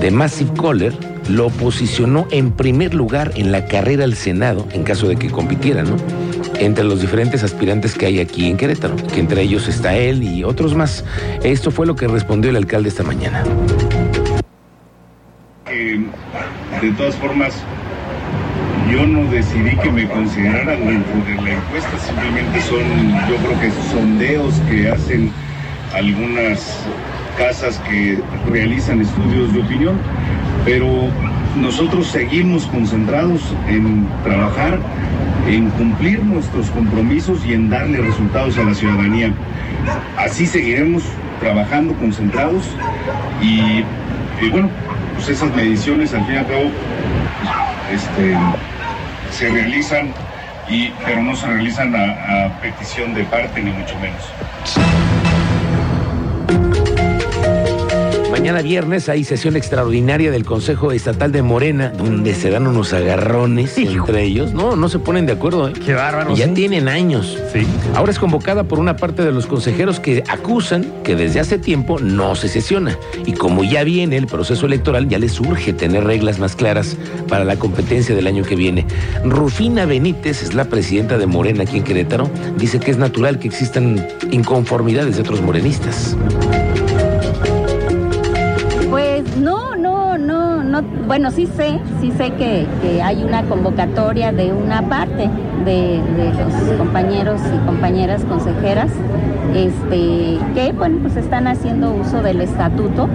de 0.00 0.10
Massive 0.10 0.52
Caller 0.58 0.94
lo 1.28 1.50
posicionó 1.50 2.26
en 2.30 2.52
primer 2.52 2.94
lugar 2.94 3.32
en 3.34 3.52
la 3.52 3.66
carrera 3.66 4.04
al 4.04 4.14
Senado, 4.14 4.66
en 4.72 4.84
caso 4.84 5.06
de 5.06 5.16
que 5.16 5.28
compitiera, 5.28 5.82
¿no? 5.82 5.96
Entre 6.60 6.84
los 6.84 7.00
diferentes 7.00 7.42
aspirantes 7.42 7.94
que 7.94 8.04
hay 8.04 8.20
aquí 8.20 8.50
en 8.50 8.58
Querétaro, 8.58 8.94
que 8.96 9.18
entre 9.18 9.40
ellos 9.40 9.66
está 9.66 9.96
él 9.96 10.22
y 10.22 10.44
otros 10.44 10.74
más. 10.74 11.04
Esto 11.42 11.70
fue 11.70 11.86
lo 11.86 11.96
que 11.96 12.06
respondió 12.06 12.50
el 12.50 12.56
alcalde 12.56 12.90
esta 12.90 13.02
mañana. 13.02 13.42
De 15.66 16.92
todas 16.98 17.14
formas, 17.16 17.54
yo 18.92 19.06
no 19.06 19.30
decidí 19.30 19.74
que 19.76 19.90
me 19.90 20.06
consideraran 20.08 20.86
dentro 20.86 21.14
de 21.24 21.34
la 21.42 21.56
encuesta, 21.56 21.98
simplemente 21.98 22.60
son, 22.60 22.80
yo 23.28 23.36
creo 23.36 23.60
que 23.60 23.70
sondeos 23.90 24.54
que 24.68 24.90
hacen 24.90 25.32
algunas 25.94 26.84
casas 27.38 27.80
que 27.88 28.18
realizan 28.50 29.00
estudios 29.00 29.52
de 29.54 29.60
opinión, 29.60 29.96
pero 30.64 30.86
nosotros 31.56 32.06
seguimos 32.08 32.66
concentrados 32.66 33.40
en 33.68 34.06
trabajar, 34.24 34.78
en 35.50 35.68
cumplir 35.70 36.22
nuestros 36.24 36.70
compromisos 36.70 37.44
y 37.44 37.54
en 37.54 37.68
darle 37.68 37.98
resultados 37.98 38.56
a 38.58 38.62
la 38.62 38.74
ciudadanía. 38.74 39.32
Así 40.16 40.46
seguiremos 40.46 41.02
trabajando 41.40 41.94
concentrados 41.94 42.64
y, 43.42 43.82
bueno, 44.50 44.70
pues 45.14 45.28
esas 45.28 45.54
mediciones 45.54 46.14
al 46.14 46.24
fin 46.26 46.34
y 46.36 46.38
al 46.38 46.46
cabo 46.46 46.70
este, 47.92 48.36
se 49.32 49.50
realizan, 49.50 50.12
y, 50.68 50.92
pero 51.04 51.22
no 51.22 51.34
se 51.34 51.46
realizan 51.46 51.94
a 51.96 52.60
petición 52.60 53.12
de 53.14 53.24
parte 53.24 53.60
ni 53.60 53.72
mucho 53.72 53.98
menos. 53.98 55.19
Mañana 58.40 58.62
viernes 58.62 59.10
hay 59.10 59.22
sesión 59.22 59.54
extraordinaria 59.54 60.30
del 60.30 60.46
Consejo 60.46 60.92
Estatal 60.92 61.30
de 61.30 61.42
Morena, 61.42 61.90
donde 61.90 62.34
se 62.34 62.48
dan 62.48 62.66
unos 62.66 62.94
agarrones 62.94 63.76
entre 63.76 64.22
ellos. 64.22 64.54
No, 64.54 64.76
no 64.76 64.88
se 64.88 64.98
ponen 64.98 65.26
de 65.26 65.32
acuerdo. 65.32 65.68
¿eh? 65.68 65.74
Qué 65.74 65.92
bárbaro. 65.92 66.32
Y 66.32 66.36
ya 66.36 66.46
sí. 66.46 66.52
tienen 66.54 66.88
años. 66.88 67.38
Sí. 67.52 67.66
Ahora 67.94 68.10
es 68.10 68.18
convocada 68.18 68.64
por 68.64 68.78
una 68.78 68.96
parte 68.96 69.22
de 69.22 69.30
los 69.30 69.46
consejeros 69.46 70.00
que 70.00 70.24
acusan 70.26 70.90
que 71.04 71.16
desde 71.16 71.38
hace 71.38 71.58
tiempo 71.58 71.98
no 71.98 72.34
se 72.34 72.48
sesiona. 72.48 72.96
Y 73.26 73.34
como 73.34 73.62
ya 73.62 73.84
viene 73.84 74.16
el 74.16 74.26
proceso 74.26 74.64
electoral, 74.64 75.06
ya 75.06 75.18
les 75.18 75.38
urge 75.38 75.74
tener 75.74 76.04
reglas 76.04 76.38
más 76.38 76.56
claras 76.56 76.96
para 77.28 77.44
la 77.44 77.56
competencia 77.56 78.14
del 78.14 78.26
año 78.26 78.42
que 78.42 78.56
viene. 78.56 78.86
Rufina 79.22 79.84
Benítez 79.84 80.42
es 80.42 80.54
la 80.54 80.64
presidenta 80.64 81.18
de 81.18 81.26
Morena 81.26 81.64
aquí 81.64 81.76
en 81.76 81.84
Querétaro. 81.84 82.30
Dice 82.56 82.80
que 82.80 82.90
es 82.90 82.96
natural 82.96 83.38
que 83.38 83.48
existan 83.48 84.08
inconformidades 84.30 85.16
de 85.16 85.20
otros 85.20 85.42
morenistas. 85.42 86.16
No, 90.82 91.00
no. 91.00 91.06
Bueno, 91.06 91.30
sí 91.30 91.46
sé, 91.46 91.78
sí 92.00 92.12
sé 92.12 92.32
que, 92.32 92.66
que 92.82 93.02
hay 93.02 93.22
una 93.22 93.42
convocatoria 93.44 94.32
de 94.32 94.52
una 94.52 94.82
parte 94.82 95.28
de, 95.64 96.02
de 96.16 96.32
los 96.34 96.78
compañeros 96.78 97.40
y 97.54 97.66
compañeras 97.66 98.24
consejeras, 98.24 98.90
este, 99.54 100.38
que 100.54 100.72
bueno, 100.76 100.98
pues 101.02 101.16
están 101.16 101.46
haciendo 101.46 101.92
uso 101.92 102.22
del 102.22 102.40
estatuto 102.40 103.08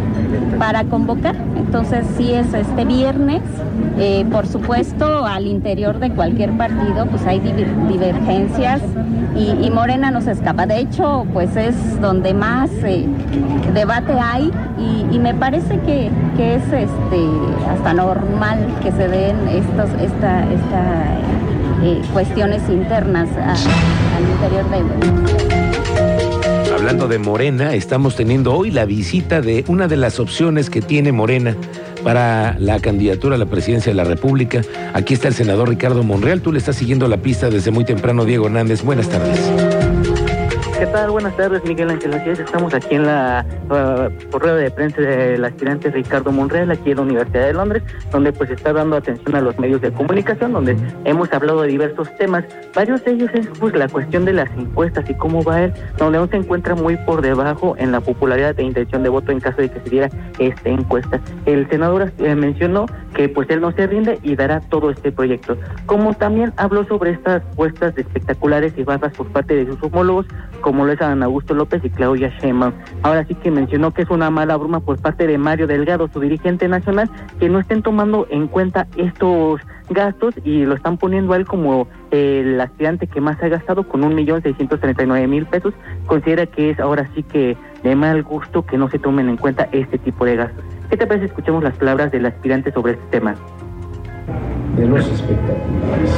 para 0.59 0.83
convocar. 0.83 1.35
Entonces 1.75 2.05
sí 2.15 2.31
es 2.31 2.53
este 2.53 2.85
viernes. 2.85 3.41
Eh, 3.99 4.25
por 4.31 4.47
supuesto, 4.47 5.25
al 5.25 5.45
interior 5.45 5.99
de 5.99 6.09
cualquier 6.09 6.53
partido, 6.53 7.05
pues 7.07 7.27
hay 7.27 7.41
diver- 7.41 7.89
divergencias 7.89 8.81
y, 9.35 9.69
Morena 9.71 10.09
no 10.09 10.21
se 10.21 10.31
escapa. 10.31 10.65
De 10.67 10.79
hecho, 10.79 11.25
pues 11.33 11.57
es 11.57 11.99
donde 11.99 12.33
más 12.33 12.69
eh, 12.85 13.05
debate 13.73 14.13
hay 14.17 14.53
y, 15.11 15.19
me 15.19 15.33
parece 15.33 15.77
que, 15.81 16.09
que 16.37 16.55
es 16.55 16.63
este 16.63 17.19
hasta 17.69 17.93
normal 17.93 18.59
que 18.81 18.93
se 18.93 19.09
den 19.09 19.35
estos 19.49 19.89
esta, 20.01 20.43
esta 20.43 21.05
eh, 21.83 22.01
cuestiones 22.13 22.61
internas 22.69 23.27
al 23.37 24.23
interior 24.23 24.69
de 24.69 25.64
Hablando 26.85 27.07
de 27.07 27.17
Morena, 27.17 27.73
estamos 27.73 28.15
teniendo 28.15 28.53
hoy 28.53 28.69
la 28.69 28.85
visita 28.85 29.41
de 29.41 29.65
una 29.67 29.87
de 29.87 29.97
las 29.97 30.19
opciones 30.19 30.69
que 30.69 30.83
tiene 30.83 31.11
Morena 31.11 31.57
para 32.03 32.59
la 32.59 32.79
candidatura 32.79 33.37
a 33.37 33.39
la 33.39 33.47
presidencia 33.47 33.91
de 33.91 33.95
la 33.95 34.03
República. 34.03 34.61
Aquí 34.93 35.15
está 35.15 35.27
el 35.27 35.33
senador 35.33 35.67
Ricardo 35.67 36.03
Monreal. 36.03 36.41
Tú 36.41 36.51
le 36.51 36.59
estás 36.59 36.75
siguiendo 36.75 37.07
la 37.07 37.17
pista 37.17 37.49
desde 37.49 37.71
muy 37.71 37.85
temprano, 37.85 38.23
Diego 38.23 38.45
Hernández. 38.45 38.83
Buenas 38.83 39.09
tardes. 39.09 39.41
¿Qué 40.77 40.87
tal? 40.87 41.09
Buenas 41.09 41.37
tardes, 41.37 41.63
Miguel 41.63 41.89
Ángel. 41.89 42.13
Así 42.13 42.31
es, 42.31 42.39
estamos 42.39 42.73
aquí 42.73 42.95
en 42.95 43.05
la 43.05 43.45
uh, 43.69 44.45
de 44.45 44.71
prensa 44.71 44.99
del 44.99 45.45
aspirante 45.45 45.89
Ricardo 45.89 46.33
Monreal, 46.33 46.69
aquí 46.69 46.91
en 46.91 46.97
la 46.97 47.03
Universidad 47.03 47.45
de 47.45 47.53
Londres, 47.53 47.83
donde 48.11 48.33
pues 48.33 48.49
está 48.49 48.73
dando 48.73 48.97
atención 48.97 49.35
a 49.35 49.41
los 49.41 49.57
medios 49.57 49.79
de 49.79 49.93
comunicación, 49.93 50.51
donde 50.51 50.75
hemos 51.05 51.31
hablado 51.31 51.61
de 51.61 51.69
diversos 51.69 52.09
temas. 52.17 52.43
Varios 52.75 53.05
de 53.05 53.11
ellos 53.11 53.29
es 53.33 53.47
pues 53.57 53.73
la 53.73 53.87
cuestión 53.87 54.25
de 54.25 54.33
las 54.33 54.49
encuestas 54.57 55.09
y 55.09 55.13
cómo 55.13 55.41
va 55.43 55.63
él, 55.63 55.73
donde 55.97 56.17
aún 56.17 56.29
se 56.29 56.37
encuentra 56.37 56.75
muy 56.75 56.97
por 56.97 57.21
debajo 57.21 57.75
en 57.77 57.93
la 57.93 58.01
popularidad 58.01 58.59
e 58.59 58.63
intención 58.63 59.01
de 59.01 59.09
voto 59.09 59.31
en 59.31 59.39
caso 59.39 59.61
de 59.61 59.69
que 59.69 59.79
se 59.79 59.89
diera 59.89 60.09
esta 60.39 60.69
encuesta. 60.69 61.21
El 61.45 61.69
senador 61.69 62.11
eh, 62.17 62.35
mencionó 62.35 62.85
que 63.13 63.29
pues 63.29 63.49
él 63.49 63.61
no 63.61 63.71
se 63.71 63.87
rinde 63.87 64.19
y 64.23 64.35
dará 64.35 64.59
todo 64.59 64.89
este 64.89 65.13
proyecto. 65.13 65.57
Como 65.85 66.13
también 66.15 66.51
habló 66.57 66.85
sobre 66.85 67.11
estas 67.11 67.41
puestas 67.55 67.95
de 67.95 68.01
espectaculares 68.01 68.73
y 68.75 68.83
bajas 68.83 69.13
por 69.13 69.27
parte 69.27 69.55
de 69.55 69.65
sus 69.67 69.81
homólogos, 69.81 70.25
como 70.65 70.83
lo 70.83 70.93
es 70.93 70.99
Ana 70.99 71.27
Augusto 71.27 71.53
López 71.53 71.85
y 71.85 71.91
Claudia 71.91 72.33
Sheinbaum. 72.39 72.73
Ahora 73.03 73.23
sí 73.27 73.35
que 73.35 73.51
mencionó 73.51 73.91
que 73.91 74.01
es 74.01 74.09
una 74.09 74.31
mala 74.31 74.57
broma 74.57 74.79
por 74.79 74.99
parte 74.99 75.27
de 75.27 75.37
Mario 75.37 75.67
Delgado, 75.67 76.09
su 76.11 76.19
dirigente 76.19 76.67
nacional, 76.67 77.07
que 77.39 77.49
no 77.49 77.59
estén 77.59 77.83
tomando 77.83 78.25
en 78.31 78.47
cuenta 78.47 78.87
estos 78.97 79.61
gastos 79.91 80.33
y 80.43 80.65
lo 80.65 80.73
están 80.73 80.97
poniendo 80.97 81.33
a 81.33 81.37
él 81.37 81.45
como 81.45 81.87
el 82.09 82.59
aspirante 82.59 83.05
que 83.05 83.21
más 83.21 83.39
ha 83.43 83.47
gastado 83.47 83.87
con 83.87 84.03
un 84.03 84.15
millón 84.15 84.41
seiscientos 84.41 84.79
treinta 84.79 85.03
y 85.03 85.05
nueve 85.05 85.27
mil 85.27 85.45
pesos. 85.45 85.75
Considera 86.07 86.47
que 86.47 86.71
es 86.71 86.79
ahora 86.79 87.07
sí 87.13 87.21
que 87.21 87.55
de 87.83 87.95
mal 87.95 88.23
gusto 88.23 88.65
que 88.65 88.79
no 88.79 88.89
se 88.89 88.97
tomen 88.97 89.29
en 89.29 89.37
cuenta 89.37 89.69
este 89.71 89.99
tipo 89.99 90.25
de 90.25 90.35
gastos. 90.35 90.65
¿Qué 90.89 90.97
te 90.97 91.05
parece? 91.05 91.27
Escuchemos 91.27 91.63
las 91.63 91.77
palabras 91.77 92.11
del 92.11 92.25
aspirante 92.25 92.71
sobre 92.71 92.93
este 92.93 93.05
tema. 93.19 93.35
De 94.77 94.87
los 94.87 95.07
espectaculares. 95.07 96.11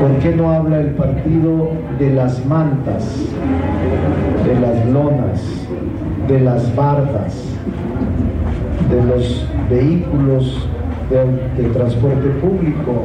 ¿Por 0.00 0.18
qué 0.18 0.36
no 0.36 0.52
habla 0.52 0.80
el 0.80 0.90
partido 0.90 1.70
de 1.98 2.10
las 2.10 2.44
mantas, 2.46 3.24
de 4.44 4.60
las 4.60 4.86
lonas, 4.86 5.42
de 6.28 6.40
las 6.40 6.74
bardas, 6.76 7.42
de 8.90 9.04
los 9.04 9.48
vehículos 9.70 10.68
de, 11.10 11.62
de 11.62 11.68
transporte 11.70 12.28
público? 12.40 13.04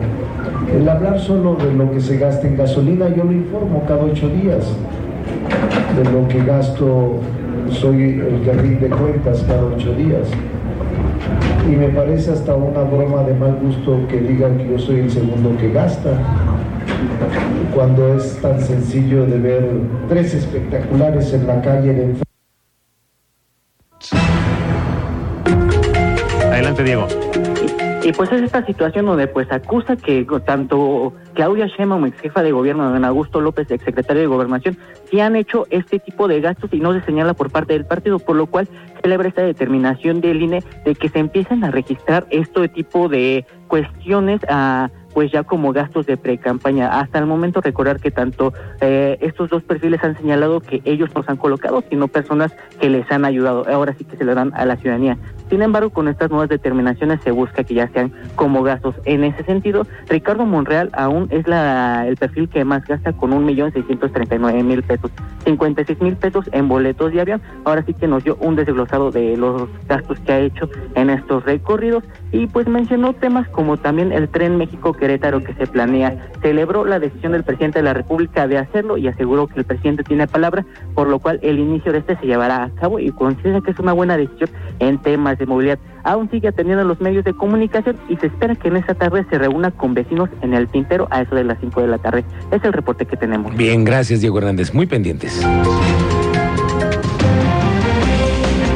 El 0.75 0.87
hablar 0.87 1.19
solo 1.19 1.55
de 1.55 1.73
lo 1.73 1.91
que 1.91 2.01
se 2.01 2.17
gasta 2.17 2.47
en 2.47 2.57
gasolina, 2.57 3.09
yo 3.09 3.23
lo 3.23 3.31
informo 3.31 3.83
cada 3.87 4.03
ocho 4.03 4.29
días. 4.29 4.67
De 5.95 6.11
lo 6.11 6.27
que 6.27 6.43
gasto, 6.43 7.19
soy 7.71 8.03
el 8.03 8.41
que 8.43 8.53
rinde 8.53 8.89
cuentas 8.89 9.43
cada 9.47 9.65
ocho 9.65 9.93
días 9.93 10.27
y 11.67 11.75
me 11.75 11.89
parece 11.89 12.31
hasta 12.31 12.55
una 12.55 12.81
broma 12.81 13.23
de 13.23 13.33
mal 13.33 13.59
gusto 13.61 13.99
que 14.07 14.19
digan 14.19 14.57
que 14.57 14.69
yo 14.69 14.79
soy 14.79 15.01
el 15.01 15.11
segundo 15.11 15.55
que 15.57 15.71
gasta, 15.71 16.11
cuando 17.73 18.15
es 18.15 18.39
tan 18.41 18.59
sencillo 18.59 19.25
de 19.25 19.37
ver 19.37 19.69
tres 20.07 20.33
espectaculares 20.33 21.33
en 21.33 21.47
la 21.47 21.61
calle 21.61 21.93
de. 21.93 22.15
Adelante, 26.51 26.83
Diego. 26.83 27.07
Y 28.01 28.13
pues 28.13 28.31
es 28.31 28.41
esta 28.41 28.65
situación 28.65 29.05
donde 29.05 29.27
pues 29.27 29.51
acusa 29.51 29.97
que 29.97 30.25
tanto 30.45 31.13
Claudia 31.33 31.67
Sheinbaum, 31.67 32.05
ex 32.05 32.19
jefa 32.21 32.41
de 32.41 32.53
gobierno, 32.53 32.89
don 32.89 33.03
Augusto 33.03 33.41
López, 33.41 33.69
ex 33.69 33.83
secretario 33.83 34.21
de 34.21 34.27
Gobernación, 34.27 34.77
sí 35.11 35.19
han 35.19 35.35
hecho 35.35 35.67
este 35.69 35.99
tipo 35.99 36.29
de 36.29 36.39
gastos 36.39 36.71
y 36.71 36.79
no 36.79 36.93
se 36.93 37.01
señala 37.01 37.33
por 37.33 37.51
parte 37.51 37.73
del 37.73 37.85
partido, 37.85 38.17
por 38.17 38.37
lo 38.37 38.47
cual 38.47 38.69
celebra 39.01 39.27
esta 39.27 39.41
determinación 39.41 40.21
del 40.21 40.41
INE 40.41 40.63
de 40.85 40.95
que 40.95 41.09
se 41.09 41.19
empiecen 41.19 41.63
a 41.65 41.71
registrar 41.71 42.25
este 42.29 42.69
tipo 42.69 43.09
de 43.09 43.45
cuestiones 43.67 44.39
a 44.47 44.89
pues 45.19 45.33
ya 45.33 45.43
como 45.43 45.73
gastos 45.73 46.05
de 46.05 46.15
pre-campaña. 46.15 46.97
Hasta 46.97 47.19
el 47.19 47.25
momento 47.25 47.59
recordar 47.59 47.99
que 47.99 48.09
tanto 48.09 48.53
eh, 48.79 49.17
estos 49.19 49.49
dos 49.49 49.61
perfiles 49.63 50.01
han 50.01 50.15
señalado 50.15 50.61
que 50.61 50.81
ellos 50.85 51.09
nos 51.13 51.27
han 51.27 51.35
colocado, 51.35 51.83
sino 51.89 52.07
personas 52.07 52.55
que 52.79 52.89
les 52.89 53.11
han 53.11 53.25
ayudado. 53.25 53.65
Ahora 53.67 53.93
sí 53.97 54.05
que 54.05 54.15
se 54.15 54.23
le 54.23 54.33
dan 54.33 54.53
a 54.55 54.63
la 54.63 54.77
ciudadanía. 54.77 55.17
Sin 55.49 55.61
embargo, 55.61 55.89
con 55.89 56.07
estas 56.07 56.29
nuevas 56.29 56.47
determinaciones 56.47 57.19
se 57.21 57.31
busca 57.31 57.65
que 57.65 57.73
ya 57.73 57.89
sean 57.89 58.13
como 58.35 58.63
gastos. 58.63 58.95
En 59.03 59.25
ese 59.25 59.43
sentido, 59.43 59.85
Ricardo 60.07 60.45
Monreal 60.45 60.89
aún 60.93 61.27
es 61.31 61.45
la, 61.49 62.07
el 62.07 62.15
perfil 62.15 62.47
que 62.47 62.63
más 62.63 62.85
gasta 62.85 63.11
con 63.11 63.33
un 63.33 63.43
millón 63.43 63.73
seiscientos 63.73 64.13
treinta 64.13 64.35
y 64.35 64.39
nueve 64.39 64.63
mil 64.63 64.83
pesos, 64.83 65.11
cincuenta 65.43 65.81
y 65.81 65.85
seis 65.85 65.99
mil 65.99 66.15
pesos 66.15 66.49
en 66.53 66.69
boletos 66.69 67.11
avión. 67.19 67.41
Ahora 67.65 67.83
sí 67.83 67.93
que 67.93 68.07
nos 68.07 68.23
dio 68.23 68.37
un 68.39 68.55
desglosado 68.55 69.11
de 69.11 69.35
los 69.35 69.67
gastos 69.85 70.17
que 70.21 70.31
ha 70.31 70.39
hecho 70.39 70.69
en 70.95 71.09
estos 71.09 71.43
recorridos 71.43 72.05
y 72.31 72.47
pues 72.47 72.69
mencionó 72.69 73.11
temas 73.11 73.49
como 73.49 73.75
también 73.75 74.13
el 74.13 74.29
tren 74.29 74.55
México 74.55 74.93
Querétaro 75.09 75.43
que 75.43 75.55
se 75.55 75.65
planea. 75.65 76.29
Celebró 76.43 76.85
la 76.85 76.99
decisión 76.99 77.31
del 77.31 77.43
presidente 77.43 77.79
de 77.79 77.83
la 77.83 77.95
República 77.95 78.47
de 78.47 78.59
hacerlo 78.59 78.95
y 78.95 79.07
aseguró 79.07 79.47
que 79.47 79.59
el 79.59 79.65
presidente 79.65 80.03
tiene 80.03 80.27
palabra, 80.27 80.63
por 80.93 81.07
lo 81.07 81.17
cual 81.17 81.39
el 81.41 81.57
inicio 81.57 81.91
de 81.91 81.97
este 81.97 82.15
se 82.17 82.27
llevará 82.27 82.63
a 82.63 82.69
cabo 82.69 82.99
y 82.99 83.11
considera 83.11 83.59
que 83.61 83.71
es 83.71 83.79
una 83.79 83.93
buena 83.93 84.17
decisión 84.17 84.51
en 84.77 84.99
temas 84.99 85.39
de 85.39 85.47
movilidad. 85.47 85.79
Aún 86.03 86.29
sigue 86.29 86.49
atendiendo 86.49 86.83
los 86.83 87.01
medios 87.01 87.25
de 87.25 87.33
comunicación 87.33 87.97
y 88.07 88.17
se 88.17 88.27
espera 88.27 88.53
que 88.53 88.67
en 88.67 88.77
esta 88.77 88.93
tarde 88.93 89.25
se 89.31 89.39
reúna 89.39 89.71
con 89.71 89.95
vecinos 89.95 90.29
en 90.43 90.53
el 90.53 90.67
Tintero 90.67 91.07
a 91.09 91.21
eso 91.21 91.33
de 91.33 91.43
las 91.43 91.57
5 91.59 91.81
de 91.81 91.87
la 91.87 91.97
tarde. 91.97 92.23
Es 92.51 92.63
el 92.63 92.71
reporte 92.71 93.07
que 93.07 93.17
tenemos. 93.17 93.55
Bien, 93.55 93.83
gracias 93.83 94.21
Diego 94.21 94.37
Hernández. 94.37 94.75
Muy 94.75 94.85
pendientes. 94.85 95.43